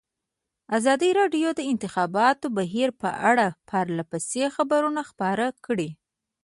[0.77, 5.89] ازادي راډیو د د انتخاباتو بهیر په اړه پرله پسې خبرونه خپاره کړي.